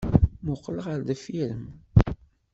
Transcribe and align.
Muqel 0.45 0.77
ɣer 0.85 0.99
deffir-m! 1.07 1.63